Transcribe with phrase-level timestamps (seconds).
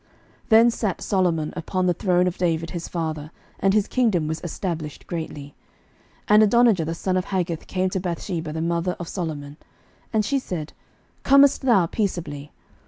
[0.01, 0.09] 11:002:012
[0.49, 5.05] Then sat Solomon upon the throne of David his father; and his kingdom was established
[5.05, 5.53] greatly.
[6.21, 9.57] 11:002:013 And Adonijah the son of Haggith came to Bathsheba the mother of Solomon.
[10.11, 10.73] And she said,
[11.21, 12.51] Comest thou peaceably?